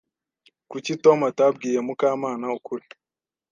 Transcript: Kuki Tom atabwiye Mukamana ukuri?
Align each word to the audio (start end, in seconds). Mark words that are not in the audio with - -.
Kuki 0.69 0.91
Tom 1.03 1.19
atabwiye 1.31 1.79
Mukamana 1.87 2.45
ukuri? 2.57 2.85